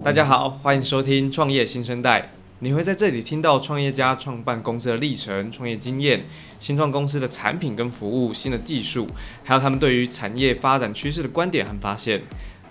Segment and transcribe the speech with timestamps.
[0.00, 2.30] 大家好，欢迎收听创业新生代。
[2.60, 6.24] 你会在这里听到创业家创办公司的历程、创业经验、
[6.60, 9.06] 新创公司的产品跟服务、新的技术，
[9.42, 12.22] 还有他们对于产业发展趋势的观点和发现。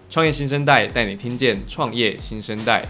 [0.10, 2.86] 创业新生代带你听见创业新生代。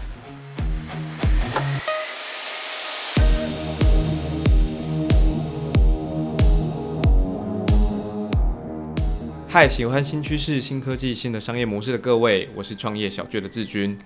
[9.58, 13.98] 嗨，喜欢新趋势、新科技、新的商业模式的各位，我是创业小聚的志军。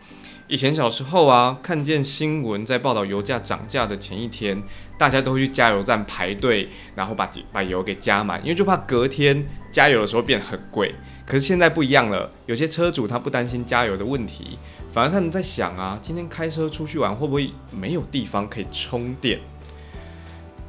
[0.48, 4.62] 以前小时候啊，看见新闻在报道油价涨价的前一天，
[4.96, 10.94] 大家都会去加油站排队，然后把把油给加满，因为就怕隔天加油的时候变很贵。
[11.26, 14.56] 可是现在不一样了，有些车主他不担心加油的问题，
[14.90, 19.38] 反而他们在想啊，今天开车出去玩会不会没有地方可以充电？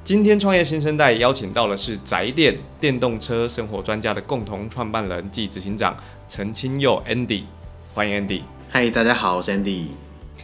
[0.06, 5.96] 今天创业新生代邀请到的是宅电电动车生活专家的共同创办人暨执行长
[6.28, 7.44] 陈清佑 Andy，
[7.94, 8.42] 欢迎 Andy。
[8.70, 9.86] 嗨，大家好，我是 Andy。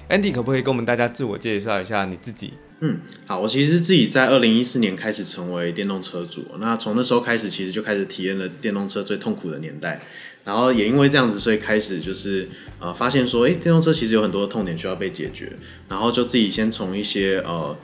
[0.08, 2.54] Andy 可不可以跟我们大家自我介绍一下你自己？
[2.80, 9.99] 嗯，好，我其实自己在二零一四年开始成为电动车主，那从那时候开始，其实就开始体验了电动车最痛苦的年代。
[10.46, 12.48] 然后也因为这样子，所以开始就是
[12.80, 15.52] 呃发现说，哎，电动车其实有很多的痛点需要被解决。
[15.90, 17.77] 然后就自己先从一些呃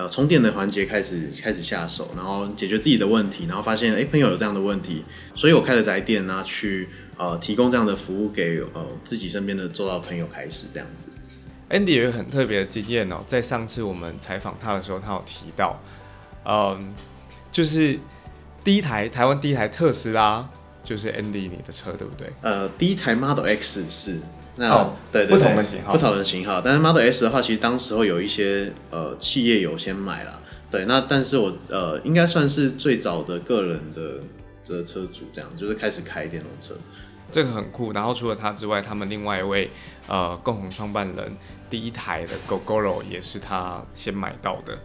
[0.00, 3.46] 呃充电的环节开始开始下手，然后解决自己的问题。
[3.46, 6.88] 然后发现，哎，朋友有这样的问题，所以我开了宅店啊去。
[7.22, 11.10] 呃，提供这样的服务给呃自己身边的周到朋友开始这样子。
[11.68, 15.78] Andy 有一个很特别的经验哦，在上次我们采访他的时候，他有提到，
[16.46, 16.94] 嗯，
[17.52, 17.98] 就是
[18.64, 20.48] 第一台台湾第一台特斯拉
[20.82, 22.32] 就是 Andy 你的车，对不对？
[22.40, 24.18] 呃，第一台 Model X 是
[24.60, 26.60] 那、哦、对，对，对，不同的型号，不同的型号。
[26.60, 30.38] 但是 Model S 的话，其实当时候有一些呃企业有先买了，
[30.70, 34.22] 对，那但是我呃应该算是最早的个人的
[34.62, 36.74] 这车主，这样就是开始开电动车。
[37.32, 39.70] 这个很酷，然后除了他之外，他们另外一位
[40.08, 41.32] 呃共同创办人
[41.70, 44.76] 第一台的 Gogoro 也是他先买到的。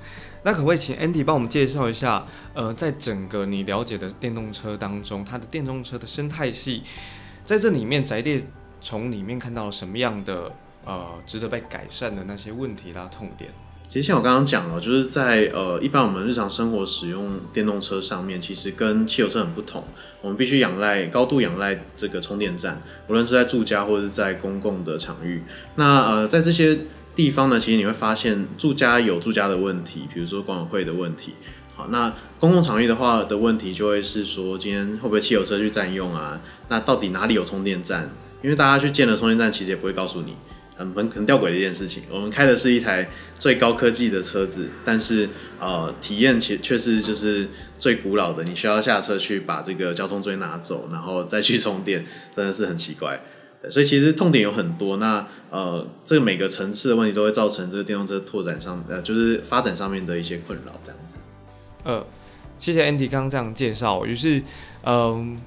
[0.44, 2.26] 那可不可以请 Andy 帮我们介绍一下？
[2.54, 6.84] 呃，在整个你了解的电动车当中，它的电动车的生态系，
[7.44, 8.42] 在这里面宅电
[8.82, 10.52] 从里面看到了什么样的
[10.86, 13.50] 呃值得被改善的那些问题啦、痛点？
[13.88, 19.84] 其实像我刚刚讲了，就是在呃一般我们日常生活使用电动车上面，其实跟汽油车很不同。
[20.22, 25.44] 我们必须仰赖高度仰赖这个充电站，无论是在住家或者是在公共的场域。
[25.76, 26.78] 那呃在这些
[27.14, 31.36] 地方呢，其实你会发现住家有住家的问题，比如说管委会的问题。
[31.76, 36.42] 好，那公共场域的话的问题就会是说，今天会不会汽油车去占用啊？
[36.70, 38.10] 那到底哪里有充电站？
[38.42, 40.36] 因为大家去建了充电站，其实也不会告诉你。
[40.78, 43.08] 很很很吊诡的一件事情，我们开的是一台
[43.40, 47.48] 最高科技的车子，但是呃，体验却却是就是
[47.80, 53.22] 最古老的，你需要下车去把这个交通锥拿走，然后再去充电， 真的是很奇怪。
[53.70, 61.18] 所以其实痛点有很多，那呃，这个每个层次的问题都会造成这个电动车拓展上呃，就是发展上面的一些困扰，这样子。
[61.84, 62.06] 呃，
[62.60, 64.44] 谢谢 Andy 刚刚这样介绍，于是
[64.84, 65.42] 嗯、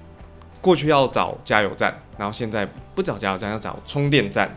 [0.60, 4.54] 过去要找加油站，然后现在不找加油站，要找充电站。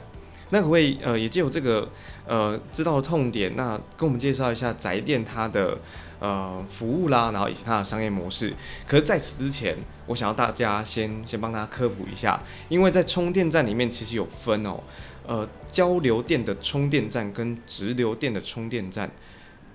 [0.50, 1.88] 那可不可以呃，也借由这个
[2.28, 5.78] 呃知道的痛点，那跟我们介绍一下宅电它的
[6.20, 8.54] 呃服务啦，然后以及它的商业模式。
[8.86, 14.82] 可是在此之前，我想要大家先先帮大家科普一下，因为在充电站里面其实有分哦，
[15.26, 19.10] 呃交流电的充电站跟直流电的充电站。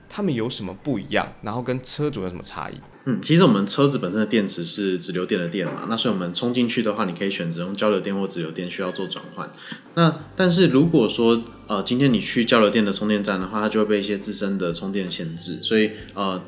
[0.08, 1.26] 它们有什么不一样？
[1.42, 2.80] 然后跟车主有什么差异？
[3.08, 9.48] 嗯，其实我们车子本身的电池是直流电的电嘛，那所以我们充进去的话，你可以选择用交流电或直流电，需要做转换。
[9.94, 16.42] 那但是如果说呃今天你去交流电的充电站的话，它就会被一些自身的充电限制，所以呃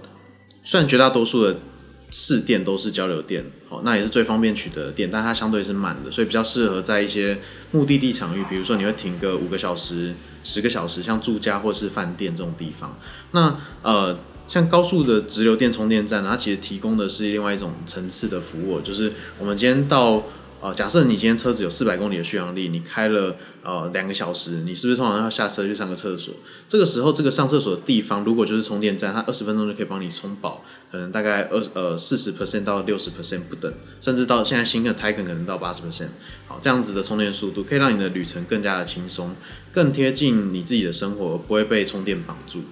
[0.64, 1.56] 虽然绝大多数的
[2.10, 7.38] 市电都是交流电，好，那也是最方便取得的电，但它相对是慢的，所以比较适合在一些
[7.70, 12.98] 目的地场域，比如说你会停个五个小时、十个小时，像住家或是饭店这种地方。
[13.30, 14.18] 那呃，
[14.48, 20.24] 像高速的直流电充电站，它其实提供的是另外一种层次的服务，就是我们今天到。
[20.60, 26.34] 呃，假设你今天车子有四百公里的续航力，你开了呃两个小时，你是不是通常要下车去上个厕所？
[26.68, 36.08] 这个时候，这个上厕所的地方如果就是充电站，它二十分钟就可以帮你充饱，可能大概二呃四十 percent 到六十 percent 不等，甚至到现在新的 Taycan 可能到八十 percent。
[36.48, 39.36] 好，这样子的充电速度可以让你的旅程更加的轻松，
[39.70, 42.62] 更贴近你自己的生活，不会被充电绑住。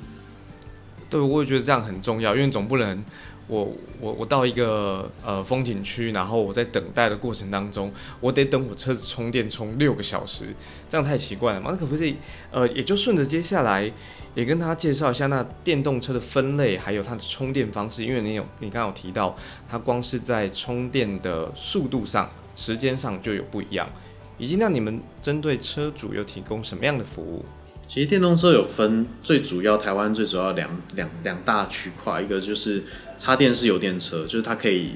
[1.09, 3.05] 对，我也觉得这样很重要，因为总不能。
[3.49, 10.47] 我我我到一个呃风景区，然后我在等待的过程当中，我得等我车子充电充六个小时，
[10.89, 11.71] 这样太奇怪了嘛？
[11.71, 12.17] 那可不可以
[12.51, 13.89] 呃，也就顺着接下来
[14.35, 19.37] 也跟大家介绍一下那电动车的分类，还有它的充电方式，因为你有你刚刚有提到，
[19.69, 23.89] 它光是在充电的速度上、时间上就有不一样。
[24.39, 27.45] 以及那你们针对车主有提供什么样的服务？
[27.89, 32.83] 其实电动车有分最主要，台湾最主要两两两大区块，一个就是
[33.17, 34.95] 插电式油电车，就是它可以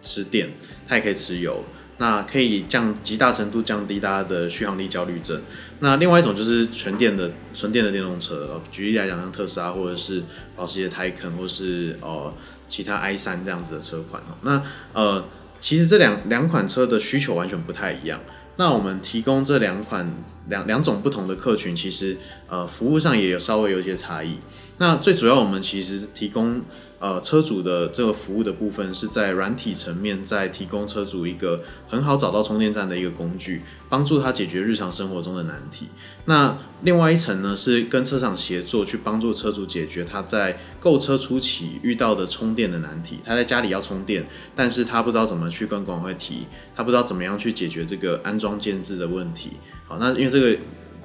[0.00, 0.50] 吃电，
[0.88, 1.64] 它也可以吃油，
[1.98, 5.40] 那可以降极大程度降低大家的续航力焦虑症。
[5.78, 10.22] 那另外一种就是全电的纯电的电动车，举例来讲，像特斯拉或者是
[10.56, 12.34] 保时捷 Taycan 或是呃
[12.66, 14.34] 其他 i 三这样子的车款哦。
[14.42, 14.62] 那
[14.92, 15.24] 呃，
[15.60, 18.20] 其实这两两款车的需求完全不太一样。
[18.56, 20.10] 那我们提供这两款
[20.48, 22.18] 两两种不同的客群，其实
[22.48, 24.36] 呃服务上也有稍微有一些差异。
[24.78, 26.62] 那最主要我们其实提供。
[27.02, 35.88] 呃，车主的这个服务的部分是在软体层面，在提供车主一个很好找到充电站的一个工具，帮助他解决日常生活中的难题。
[36.26, 43.18] 那另外一层呢，是跟车厂协作，去帮助车主解决他在购车初期遇到的充电的难题。
[43.24, 46.46] 他在家里要充电，但是他不知道怎么去跟管委会提，
[46.76, 49.50] 他不知道怎么样去解决这个安装建置的问题。
[49.88, 50.56] 好，那因为这个。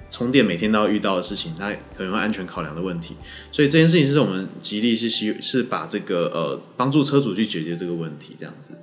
[0.09, 3.15] 充电每天都要遇到的事情，它可能会安全考量的问题，
[3.51, 8.77] 所以这件事情是我们极力是希是把这个呃帮助车主去解决这个问题这样子。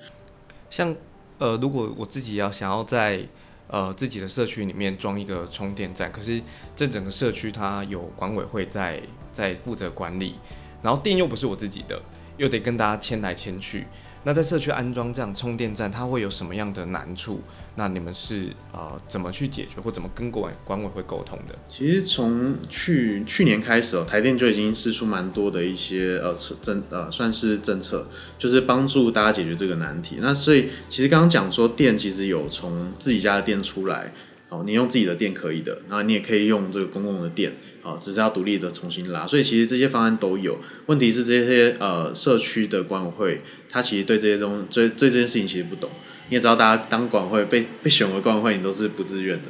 [0.71, 0.95] 像
[1.39, 3.27] 呃如果我自己要想要在
[3.69, 6.41] 呃自己的社区里面装一个充电站，可是
[6.77, 10.35] 这整个社区它有管委会在在负责管理，
[10.83, 12.01] 然后电又不是我自己的，
[12.37, 13.87] 又得跟大家牵来牵去。
[14.25, 17.41] 那在社区安装这样充电站，它会有什么样的难处？
[17.77, 21.55] 那你们是呃怎么去解决，或怎么跟管管委会沟通的？
[21.69, 28.07] 其实从去去年开始哦，台电就已经试出蛮多的一些呃政呃算是政策，
[28.39, 30.17] 就是帮助大家解决这个难题。
[30.21, 34.13] 那所以其实刚刚讲说电其实有从自己家的电出来。
[34.55, 37.53] 哦，你用自己的电可以的，然后你也可以用这个公共的电，
[37.83, 39.27] 哦，只是要独立的重新拉。
[39.27, 40.59] 所以其实这些方案都有。
[40.87, 45.91] 问题是这些呃社区的管委会，他其实对这些东西，对对这件事情其实不懂。
[46.29, 49.43] 你也知道，大家当管委会被被选为管委会，你都是不自愿的。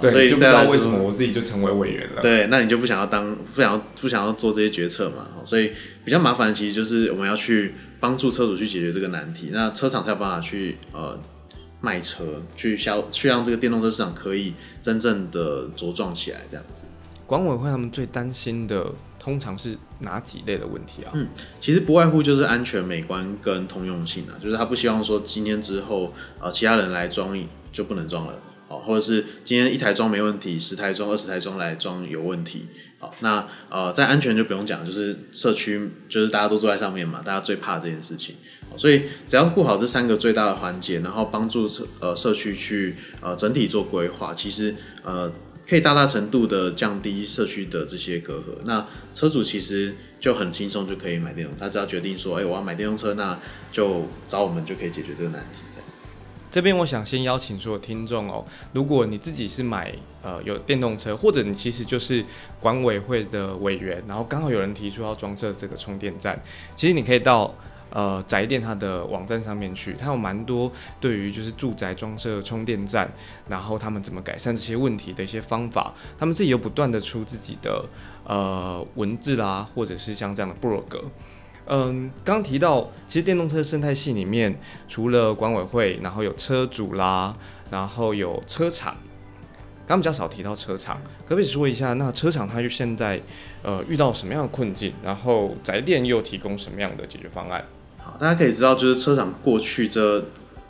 [0.00, 2.22] 对，所以就不知道为什么我自己就成为委员了。
[2.22, 5.28] 对，那你就不想要当，不想要不想要做这些决策嘛？
[5.44, 5.70] 所以
[6.04, 11.18] 比较麻烦的其实就是我们要去帮助车主去解决这个难题，那车厂才有办法去呃。
[11.86, 14.52] 卖车去销，去让这个电动车市场可以
[14.82, 16.86] 真正的茁壮起来，这样子。
[17.26, 21.12] 管委会他们最担心的通常是哪几类的问题啊？
[21.14, 21.28] 嗯，
[21.60, 27.38] 其实不外乎就是安全、美观跟通用性啊，就是他不希望说今天之后呃其他人来装
[27.72, 28.34] 就不能装了。
[28.68, 32.66] 好，或者是今天一台装没问题，十台装、二十台装来装有问题。
[32.98, 38.34] 好，那呃，在安全就不用讲，就是社区就是大家都坐在上面嘛，大家最怕这件事情。
[38.76, 44.74] 所以只要顾好这三个最大的环节，然后帮助社呃社区去呃整体做规划，其实
[45.04, 45.30] 呃
[45.68, 48.56] 可以大大程度的降低社区的这些隔阂。
[48.64, 48.84] 那
[49.14, 53.38] 车主其实就很轻松就可以买电动，他只要决定说，哎、我要买电动车，那
[53.70, 55.60] 就找我们就可以解决这个难题。
[56.56, 58.42] 这边我想先邀请所有听众哦，
[58.72, 62.24] 如果你自己是买呃有电动车，或者你其实就是
[62.58, 66.42] 管委会的委员，然后刚好有人提出要装设这个充电站，
[66.74, 67.54] 其实你可以到
[67.90, 73.06] 呃宅电它的网站上面去，它有蛮多对于就是住宅装设充电站，
[73.50, 77.84] 然后他们怎么改善这些问题的一些方法，他们自己有不断的出自己的
[78.24, 81.04] 呃文字啦，或者是像这样的部落格。
[81.68, 84.58] 嗯，刚提到，其实电动车生态系里面，
[84.88, 87.36] 除了管委会，然后有车主啦，
[87.70, 88.96] 然后有车厂，
[89.86, 93.20] 刚比较少提到车厂，可不可以说一下，那车厂它就现在
[93.62, 97.64] 呃遇到什么样的困境，然后宅电又提供什么样的解决方案？
[97.98, 100.24] 好，大家可以知道，就是车厂过去这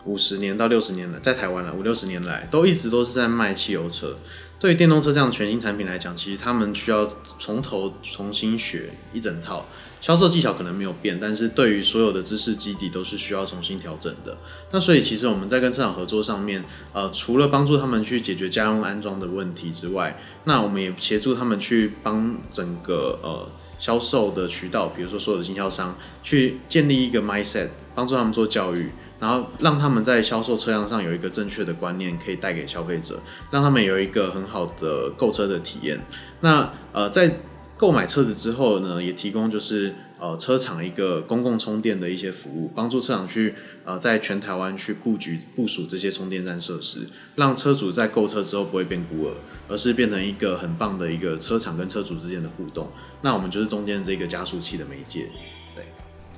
[0.05, 4.17] 五十年到六十年了，在台湾了五六十年来，都一直都是在卖汽油车。
[4.59, 9.67] 对于电动车这样的全新产品来讲，其实他们需要从头重新学一整套。
[10.01, 14.39] 销售技巧可能没有变，但是对于所有的知识基底都是需要重新调整的。
[14.71, 33.21] 那所以其实我们在跟车厂合作上面，呃，除了帮助他们去解决家用安装的问题之外，那我们也协助他们去帮整个呃销售的渠道，比如说所有的经销商，去建立一个 mindset，帮助他们做教育，然后让他们在销售车辆上有一个正确的观念，可以带给消费者，
[33.51, 36.01] 让他们有一个很好的购车的体验。
[36.41, 37.41] 那呃在
[37.77, 43.55] 购买车子之后呢，也提供就是呃车厂一个公共充电的一些服务，帮助车厂去
[43.85, 49.35] 呃在全台湾去布局部署这些充电站设施，让车主在购车之后不会变孤儿，
[49.69, 52.91] 而是变成一个很棒的一个车厂跟车主之间的互动。
[53.21, 55.29] 那我们就是中间这个加速器的媒介。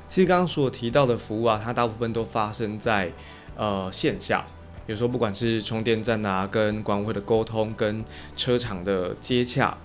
[0.08, 3.12] 其实刚刚所提到的服务啊，它大部分都发生在
[3.56, 4.46] 呃线下，
[4.86, 8.04] 有时候不管是充电站啊，跟管委会的沟通，跟
[8.36, 9.76] 车厂的接洽。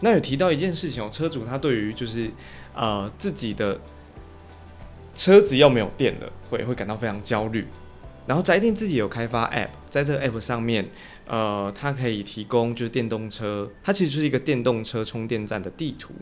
[0.00, 2.30] 那有提到一件事情哦，车主他对于就是，
[2.74, 3.78] 呃，自己的
[5.14, 7.66] 车子要没有电了，会会感到非常焦虑。
[8.26, 10.88] 然后宅电自己有开发 App，在这个 App 上面，
[11.26, 16.14] 呃，它可以提供就是电动车，它其实就是一个电动车充电站的地图。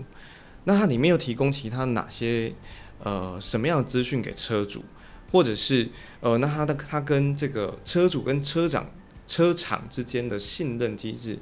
[0.64, 2.52] 那它里面又提供其他哪些
[3.02, 4.84] 呃什么样的资讯给车主，
[5.30, 5.88] 或者是
[6.20, 8.90] 呃那他的他跟这个车主跟车长
[9.26, 11.38] 车厂之间的信任机制，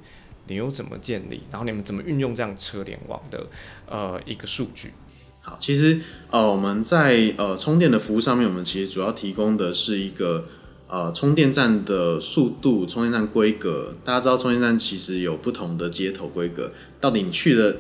[0.49, 1.43] 你又怎么建立？
[1.51, 3.47] 然后你们怎么运用这样车联网的
[3.89, 4.93] 呃一个数据？
[5.41, 10.47] 好，其实呃我们在呃充电的服务上面，我们其实主要提供的是一个。
[10.89, 16.73] 呃，充电站的速度、充电站规格，大家知道充电站其实有不同的接头规格。
[17.01, 17.77] 到底你去的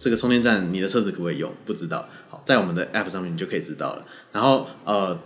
[0.00, 1.52] 这个充电站，你的车子可不可以用？
[1.66, 2.08] 不知道。
[2.30, 4.06] 好，在我们的 App 上面你就可以知道了。
[4.32, 5.20] 然后呃，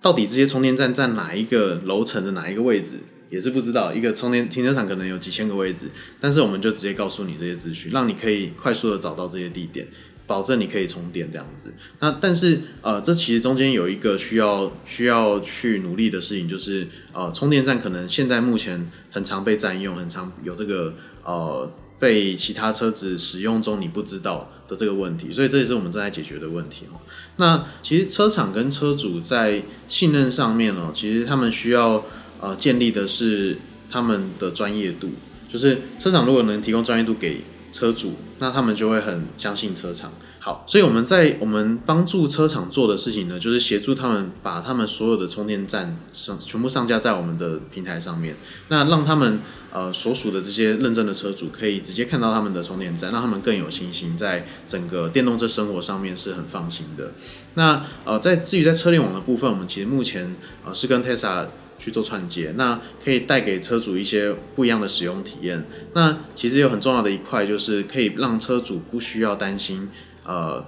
[0.00, 2.96] 到底这些充电站在哪一个楼层的哪一个位置，
[3.30, 3.92] 也是不知道。
[3.92, 5.86] 一个充电停车场可能有几千个位置，
[6.18, 9.86] 但是我们就直接告诉你这些资讯，让你可以快速的找到这些地点。
[10.24, 20.94] 保证你可以充电这样子，那但是呃，这其实中间有一个需要需要去努力的事情，就是呃，充电站可能现在目前很常被占用，很常有这个
[21.24, 21.70] 呃
[22.02, 26.98] 被其他车子使用中你不知道的这个问题，所以这也是我们正在解决的问题哦。
[27.36, 32.04] 那其实车厂跟车主在信任上面哦，其实他们需要
[32.40, 33.56] 呃建立的是
[33.88, 35.10] 他们的专业度，
[35.48, 40.12] 就是车厂如果能提供专业度给车主，那他们就会很相信车厂。
[40.38, 48.36] 好，所以我们在我们帮助车厂做的事情呢，就是协助他们把他们所有的充电站上全部上架在我们的平台上面。
[48.68, 49.40] 那让他们
[49.72, 57.12] 呃所属的这些认证的车主可以直接看到他们的充电站，让他们更有信心，在整个电动车生活上面是很放心的。
[57.54, 61.46] 那呃，在至于在车联网的部分，我们其实目前呃是跟 Tesla。
[61.82, 65.64] 去做串接，那可以带给车主一些不一样的使用体验。
[65.94, 69.90] 那其实有很重要的一块，就是可以让车主不需要担心，
[70.24, 70.64] 呃，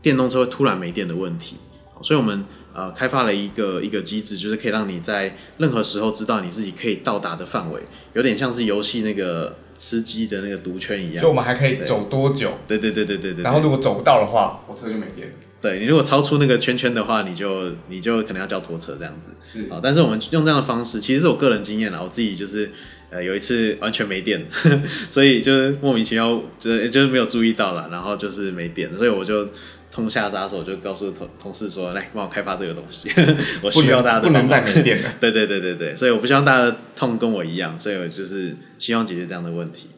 [0.00, 1.56] 电动车会突然没电的问题。
[2.00, 7.82] 所以我们呃开发了一个一个机制，就是可以让你在任何时候知道你自己可以到达的范围，
[8.14, 11.22] 有点像是游戏那个吃鸡的那个毒圈一样。
[11.22, 12.52] 就我们还可以走多久？
[12.68, 13.42] 对对对对对对。
[13.42, 15.32] 然后如果走不到的话，我车就没电。
[15.62, 19.28] 对，你如果超出那个圈圈的话，你就你就可能要叫拖车这样子。
[19.60, 22.00] 是啊，但是我们用这样的方式，其实是我个人经验啦。
[22.02, 22.68] 我自己就是
[23.10, 29.48] 呃有一次完全没电，呵 呵所以就是莫名其妙，就是就是没有注意到啦，然后就是没电，所以我就
[29.92, 33.08] 痛下杀手，就告诉同同事说，来帮我开发这个东西，
[33.62, 35.08] 我需要大家的不能再没电了。
[35.20, 39.90] 对对对对对，所以我不希望大家的痛跟我一样，所以我就是希望解决这样的问题。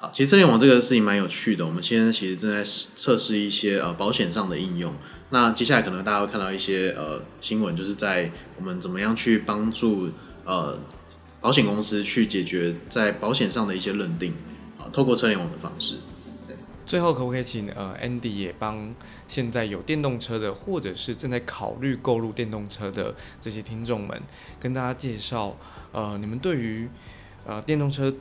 [0.00, 1.66] 好，其实车联网这个事情蛮有趣的。
[1.66, 2.62] 我们现在其实正在
[2.94, 4.94] 测试一些呃保险上的应用。
[5.30, 10.08] 那接下来可能大家会看到一些呃新闻，就是在我们怎么样去帮助
[10.44, 10.78] 呃
[11.40, 14.32] 保险公司去解决在保险上的一些认定
[14.78, 15.96] 啊，透过车联网的方式。
[16.86, 18.94] 最后可不可以请呃 Andy 也帮
[19.26, 24.22] 现在有电动车的，或者是正在考虑购入电动车的这些听众们，
[24.60, 25.58] 跟大家介绍
[25.90, 26.88] 呃你们对于
[27.44, 28.14] 呃电动车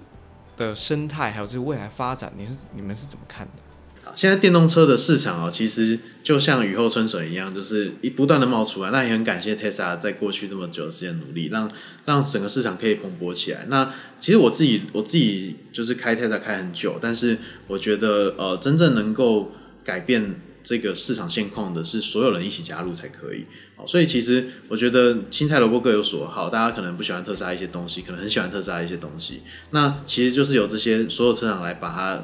[0.58, 3.64] 的生态还有这个未来发展，你是你们是怎么看的？
[4.04, 8.90] 好，现在电动车的市场哦，其实就像雨后春笋一样，就是一不断的冒出来。
[8.90, 11.72] 那也很感谢 Tesla 在过去这么久的时间努力，让
[12.06, 13.66] 让整个市场可以蓬勃起来。
[13.70, 17.38] 那其实我自己我自己就是开 Tesla 开很久，但是
[17.68, 19.52] 我觉得呃，真正能够
[19.84, 20.42] 改变。
[20.68, 23.46] 这个市场现况的是所有人一起加入才可以，
[23.78, 32.22] 好所以其实我觉得青菜萝卜各有所好，大家可能不喜欢特斯拉一些东西，可能很喜欢特斯拉一些东西，那其实就是由这些所有车厂来把它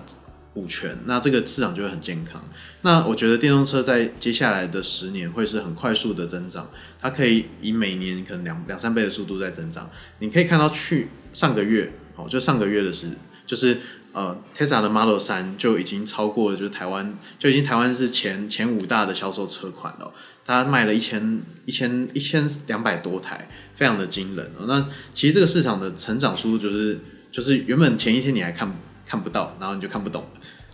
[0.53, 2.43] 补全，那这个市场就会很健康。
[2.81, 6.69] 那我觉得电动车在接下来的十年会是很快速的增长，
[6.99, 9.89] 它可以以每年可能两两三倍的速度在增长。
[10.19, 13.07] 你可以看到去上个月，哦，就上个月的事，
[13.47, 13.77] 就是。
[14.13, 20.13] 呃，Tesla 的 Model 三就已经超过了，就是台湾就已经台湾是前前五大的销售车款了，
[20.45, 24.65] 它卖了一千一千一千两百多台，非常的惊人哦。
[24.67, 26.99] 那其实这个市场的成长速度就是
[27.31, 28.71] 就是原本前一天你还看
[29.07, 30.23] 看不到，然后你就看不懂，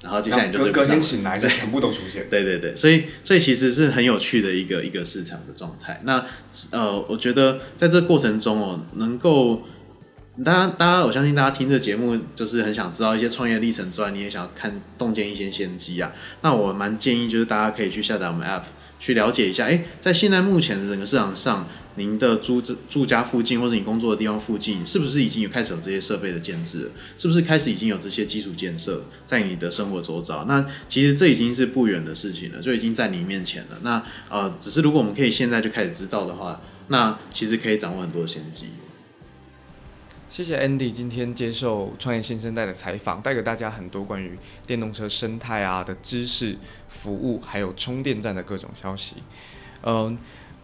[0.03, 2.27] 然后接下来你就隔天醒来就全部都出现。
[2.29, 6.01] 对对对，所以所以其实是很有趣的一个一个市场的状态。
[6.03, 6.25] 那
[6.71, 9.63] 呃，我觉得在这个过程中哦，能够。
[10.43, 16.13] 大家，大家，我相信大家听这节目，就是很想知道一些创业历程之外，你也想要看洞见一些先机啊。
[16.41, 18.63] 那我蛮建议，就是大家可以去下载我们 App，
[19.01, 19.65] 去了解一下。
[19.65, 26.89] 诶，在现在目前的整个市场上，您的住住家附近或者你工作的地方附近，是不是已经有开始有这些设备的建置？
[27.17, 30.45] 是不是开始已经有这些基础建设在你的生活周遭？
[30.47, 33.77] 那其实这已经是不远的事情了，就已经在你面前了。
[33.81, 38.67] 那呃，只是如果我们可以现在就开始知道的话，那其实可以掌握很多先机。
[40.29, 46.55] 谢谢 Andy 今天接受创业新生代的采访，带给大家很多关于电动车生态啊的知识、
[46.87, 49.15] 服务，还有充电站的各种消息。
[49.81, 50.15] 嗯，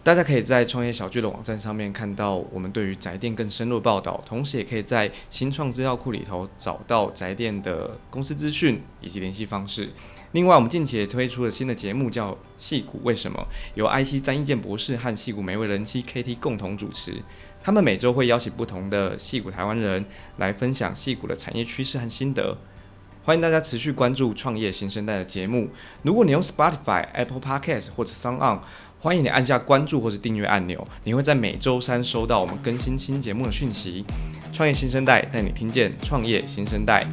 [0.04, 9.90] 大家可以在创业小聚的网站上面看到我们对于宅电更深入报道，同时也可以在新创资料库里头找到宅电的公司资讯以及联系方式。
[10.36, 13.40] 另外，我们近期也推出了新的节目，叫《矽谷为什么》，
[13.76, 17.24] 由 IC 詹益健博士和矽谷每位人妻 KT 共同主持。
[17.64, 20.04] 他们每周会邀请不同的矽谷台湾人
[20.36, 22.58] 来分享矽谷的产业趋势和心得。
[23.24, 25.70] 欢迎大家持续关注创业新生代的节目。
[26.02, 28.60] 如果你用 Spotify、Apple Podcast 或者 SoundOn，
[29.00, 34.04] 欢迎你按下关注或是订阅按钮，你会在每周三收到我们更新新节目的讯息。
[34.52, 37.08] 创业新生代带你听见创业新生代。